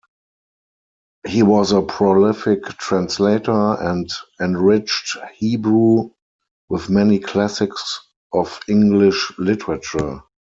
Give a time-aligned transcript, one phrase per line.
[1.27, 4.09] He was a prolific translator and
[4.41, 6.09] enriched Hebrew
[6.69, 7.99] with many classics
[8.33, 10.23] of English literature.